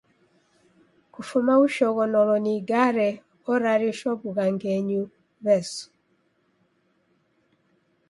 Kufuma 1.13 1.53
ushoghonolo 1.65 2.35
ni 2.43 2.51
igare 2.57 3.09
orarishwa 3.51 4.11
w'ughangenyi 4.21 4.99
W'esu. 5.43 5.87